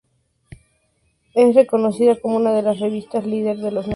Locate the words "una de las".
2.37-2.79